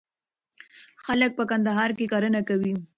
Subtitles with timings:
[1.05, 2.73] خلک په کندهار کي کرنه کوي.